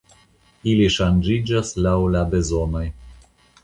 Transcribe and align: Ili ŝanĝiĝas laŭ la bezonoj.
Ili 0.71 0.87
ŝanĝiĝas 0.95 1.71
laŭ 1.87 1.95
la 2.17 2.27
bezonoj. 2.35 2.87